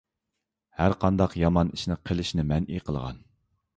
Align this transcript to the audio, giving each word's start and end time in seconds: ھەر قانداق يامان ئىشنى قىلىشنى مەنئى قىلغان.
ھەر 0.77 0.95
قانداق 1.03 1.35
يامان 1.41 1.71
ئىشنى 1.75 1.99
قىلىشنى 2.09 2.47
مەنئى 2.53 2.81
قىلغان. 2.89 3.21